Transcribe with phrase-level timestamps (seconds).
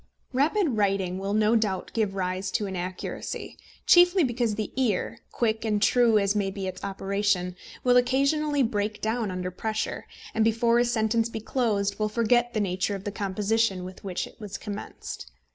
[0.33, 3.55] Rapid writing will no doubt give rise to inaccuracy,
[3.85, 8.99] chiefly because the ear, quick and true as may be its operation, will occasionally break
[8.99, 13.11] down under pressure, and, before a sentence be closed, will forget the nature of the
[13.11, 15.31] composition with which it was commenced.